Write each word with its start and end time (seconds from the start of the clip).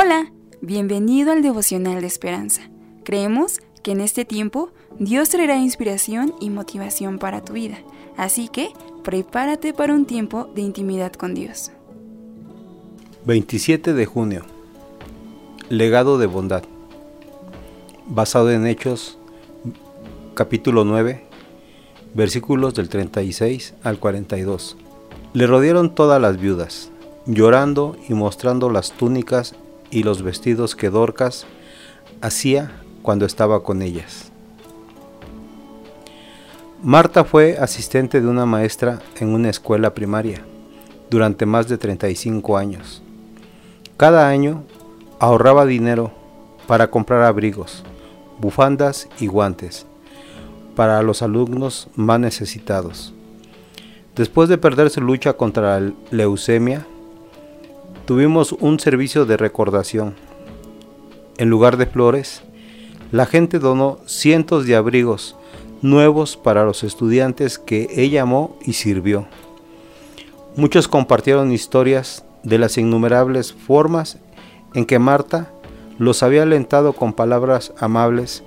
Hola, 0.00 0.30
bienvenido 0.60 1.32
al 1.32 1.42
devocional 1.42 2.00
de 2.00 2.06
esperanza. 2.06 2.62
Creemos 3.02 3.58
que 3.82 3.90
en 3.90 4.00
este 4.00 4.24
tiempo 4.24 4.70
Dios 5.00 5.30
traerá 5.30 5.56
inspiración 5.56 6.34
y 6.40 6.50
motivación 6.50 7.18
para 7.18 7.44
tu 7.44 7.54
vida, 7.54 7.78
así 8.16 8.46
que 8.46 8.68
prepárate 9.02 9.74
para 9.74 9.94
un 9.94 10.06
tiempo 10.06 10.44
de 10.54 10.62
intimidad 10.62 11.12
con 11.14 11.34
Dios. 11.34 11.72
27 13.24 13.92
de 13.92 14.06
junio. 14.06 14.44
Legado 15.68 16.16
de 16.18 16.26
bondad. 16.26 16.62
Basado 18.06 18.52
en 18.52 18.68
Hechos 18.68 19.18
capítulo 20.34 20.84
9, 20.84 21.24
versículos 22.14 22.72
del 22.74 22.88
36 22.88 23.74
al 23.82 23.98
42. 23.98 24.76
Le 25.32 25.46
rodearon 25.48 25.92
todas 25.92 26.22
las 26.22 26.40
viudas, 26.40 26.92
llorando 27.26 27.96
y 28.08 28.14
mostrando 28.14 28.70
las 28.70 28.92
túnicas 28.92 29.56
y 29.90 30.02
los 30.02 30.22
vestidos 30.22 30.76
que 30.76 30.90
Dorcas 30.90 31.46
hacía 32.20 32.70
cuando 33.02 33.26
estaba 33.26 33.62
con 33.62 33.82
ellas. 33.82 34.30
Marta 36.82 37.24
fue 37.24 37.56
asistente 37.58 38.20
de 38.20 38.28
una 38.28 38.46
maestra 38.46 39.00
en 39.18 39.30
una 39.30 39.50
escuela 39.50 39.94
primaria 39.94 40.44
durante 41.10 41.46
más 41.46 41.68
de 41.68 41.78
35 41.78 42.56
años. 42.56 43.02
Cada 43.96 44.28
año 44.28 44.62
ahorraba 45.18 45.66
dinero 45.66 46.12
para 46.66 46.90
comprar 46.90 47.22
abrigos, 47.22 47.82
bufandas 48.38 49.08
y 49.18 49.26
guantes 49.26 49.86
para 50.76 51.02
los 51.02 51.22
alumnos 51.22 51.88
más 51.96 52.20
necesitados. 52.20 53.12
Después 54.14 54.48
de 54.48 54.58
perder 54.58 54.90
su 54.90 55.00
lucha 55.00 55.32
contra 55.32 55.80
la 55.80 55.92
leucemia, 56.12 56.86
tuvimos 58.08 58.52
un 58.52 58.80
servicio 58.80 59.26
de 59.26 59.36
recordación. 59.36 60.14
En 61.36 61.50
lugar 61.50 61.76
de 61.76 61.84
flores, 61.84 62.42
la 63.12 63.26
gente 63.26 63.58
donó 63.58 63.98
cientos 64.06 64.64
de 64.64 64.76
abrigos 64.76 65.36
nuevos 65.82 66.38
para 66.38 66.64
los 66.64 66.84
estudiantes 66.84 67.58
que 67.58 67.86
ella 67.94 68.22
amó 68.22 68.56
y 68.64 68.72
sirvió. 68.72 69.26
Muchos 70.56 70.88
compartieron 70.88 71.52
historias 71.52 72.24
de 72.44 72.56
las 72.56 72.78
innumerables 72.78 73.52
formas 73.52 74.16
en 74.72 74.86
que 74.86 74.98
Marta 74.98 75.52
los 75.98 76.22
había 76.22 76.44
alentado 76.44 76.94
con 76.94 77.12
palabras 77.12 77.74
amables 77.78 78.42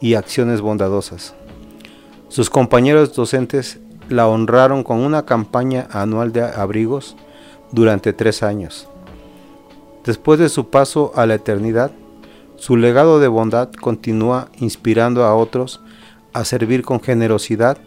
y 0.00 0.14
acciones 0.14 0.62
bondadosas. 0.62 1.34
Sus 2.30 2.48
compañeros 2.48 3.12
docentes 3.12 3.80
la 4.08 4.26
honraron 4.28 4.82
con 4.82 5.00
una 5.00 5.26
campaña 5.26 5.88
anual 5.90 6.32
de 6.32 6.40
abrigos 6.40 7.16
durante 7.72 8.12
tres 8.12 8.42
años. 8.42 8.88
Después 10.04 10.38
de 10.38 10.48
su 10.48 10.70
paso 10.70 11.12
a 11.16 11.26
la 11.26 11.34
eternidad, 11.34 11.92
su 12.56 12.76
legado 12.76 13.20
de 13.20 13.28
bondad 13.28 13.70
continúa 13.72 14.50
inspirando 14.58 15.24
a 15.24 15.34
otros 15.34 15.80
a 16.32 16.44
servir 16.44 16.82
con 16.82 17.00
generosidad 17.00 17.78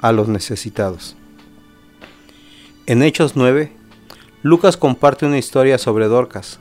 a 0.00 0.12
los 0.12 0.28
necesitados. 0.28 1.16
En 2.86 3.02
Hechos 3.02 3.36
9, 3.36 3.72
Lucas 4.42 4.76
comparte 4.76 5.26
una 5.26 5.38
historia 5.38 5.76
sobre 5.76 6.06
Dorcas, 6.06 6.60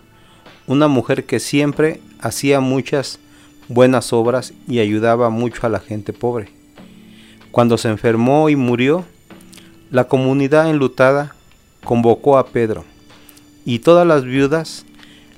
una 0.67 0.87
mujer 0.87 1.25
que 1.25 1.39
siempre 1.39 2.01
hacía 2.19 2.59
muchas 2.59 3.19
buenas 3.67 4.11
obras 4.11 4.53
y 4.67 4.79
ayudaba 4.79 5.29
mucho 5.29 5.65
a 5.67 5.69
la 5.69 5.79
gente 5.79 6.13
pobre. 6.13 6.49
Cuando 7.51 7.77
se 7.77 7.89
enfermó 7.89 8.49
y 8.49 8.55
murió, 8.55 9.05
la 9.91 10.05
comunidad 10.05 10.69
enlutada 10.69 11.35
convocó 11.85 12.37
a 12.37 12.47
Pedro 12.47 12.83
y 13.63 13.79
todas 13.79 14.05
las 14.05 14.25
viudas 14.25 14.85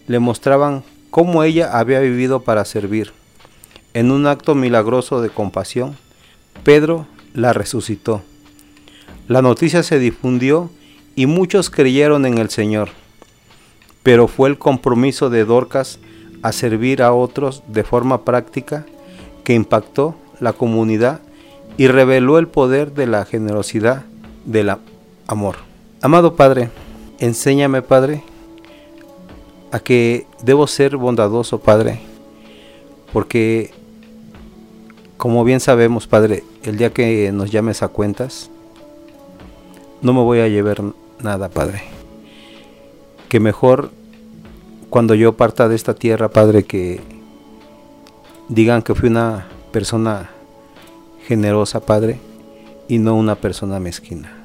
le 0.07 0.17
mostraban 0.19 0.83
cómo 1.11 1.43
ella 1.43 1.77
había 1.77 1.99
vivido 1.99 2.41
para 2.41 2.65
servir. 2.65 3.13
En 3.93 4.11
un 4.11 4.27
acto 4.27 4.55
milagroso 4.55 5.21
de 5.21 5.29
compasión, 5.29 5.95
Pedro 6.63 7.05
la 7.33 7.53
resucitó. 7.53 8.21
La 9.27 9.41
noticia 9.41 9.83
se 9.83 9.99
difundió 9.99 10.69
y 11.15 11.25
muchos 11.25 11.69
creyeron 11.69 12.25
en 12.25 12.37
el 12.37 12.49
Señor. 12.49 12.89
Pero 14.03 14.27
fue 14.27 14.49
el 14.49 14.57
compromiso 14.57 15.29
de 15.29 15.45
Dorcas 15.45 15.99
a 16.43 16.51
servir 16.51 17.01
a 17.01 17.13
otros 17.13 17.63
de 17.67 17.83
forma 17.83 18.23
práctica 18.23 18.85
que 19.43 19.53
impactó 19.53 20.15
la 20.39 20.53
comunidad 20.53 21.21
y 21.77 21.87
reveló 21.87 22.39
el 22.39 22.47
poder 22.47 22.93
de 22.93 23.07
la 23.07 23.25
generosidad 23.25 24.05
del 24.45 24.71
amor. 25.27 25.55
Amado 25.99 26.35
Padre, 26.35 26.69
enséñame 27.17 27.81
Padre 27.81 28.21
a 29.71 29.79
que 29.79 30.27
debo 30.43 30.67
ser 30.67 30.95
bondadoso 30.95 31.57
Padre, 31.59 31.99
porque 33.11 33.71
como 35.17 35.43
bien 35.43 35.59
sabemos 35.59 36.05
Padre, 36.05 36.43
el 36.61 36.77
día 36.77 36.93
que 36.93 37.31
nos 37.31 37.49
llames 37.49 37.81
a 37.81 37.87
cuentas, 37.87 38.51
no 40.03 40.13
me 40.13 40.21
voy 40.21 40.39
a 40.39 40.47
llevar 40.47 40.83
nada 41.19 41.49
Padre. 41.49 41.81
Que 43.27 43.39
mejor 43.39 43.89
cuando 44.91 45.15
yo 45.15 45.33
parta 45.33 45.67
de 45.67 45.75
esta 45.75 45.95
tierra, 45.95 46.29
Padre, 46.29 46.63
que 46.63 47.01
digan 48.49 48.83
que 48.83 48.93
fui 48.93 49.09
una 49.09 49.47
persona 49.71 50.29
generosa, 51.25 51.79
Padre, 51.79 52.19
y 52.87 52.99
no 52.99 53.15
una 53.15 53.33
persona 53.33 53.79
mezquina. 53.79 54.36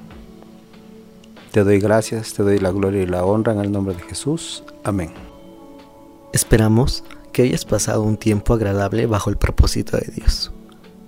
Te 1.53 1.65
doy 1.65 1.81
gracias, 1.81 2.33
te 2.33 2.43
doy 2.43 2.59
la 2.59 2.71
gloria 2.71 3.03
y 3.03 3.07
la 3.07 3.27
honra 3.27 3.53
en 3.53 3.61
el 3.61 3.71
nombre 3.71 3.95
de 3.95 4.03
Jesús. 4.03 4.65
Amén. 4.85 5.13
Esperamos 6.33 7.05
que 7.31 7.43
hayas 7.43 7.67
pasado 7.67 8.03
un 8.03 8.17
tiempo 8.17 8.55
agradable 8.55 9.05
bajo 9.05 9.29
el 9.29 9.37
propósito 9.37 9.99
de 9.99 10.11
Dios. 10.17 10.51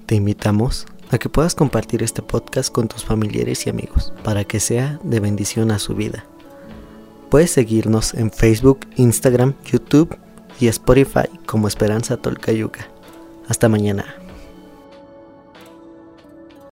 Te 0.05 0.17
invitamos 0.17 0.87
a 1.11 1.17
que 1.17 1.31
puedas 1.31 1.55
compartir 1.55 2.03
este 2.03 2.21
podcast 2.21 2.71
con 2.71 2.89
tus 2.89 3.05
familiares 3.05 3.67
y 3.67 3.71
amigos 3.71 4.13
para 4.23 4.45
que 4.45 4.61
sea 4.61 5.01
de 5.03 5.19
bendición 5.19 5.71
a 5.71 5.79
su 5.79 5.95
vida. 5.95 6.27
Puedes 7.31 7.51
seguirnos 7.51 8.13
en 8.13 8.31
Facebook, 8.31 8.81
Instagram, 8.97 9.55
YouTube 9.65 10.15
y 10.61 10.69
Spotify 10.69 11.29
como 11.47 11.69
Esperanza 11.69 12.19
Tolcayuca. 12.19 12.87
Hasta 13.49 13.71
mañana. 13.71 14.24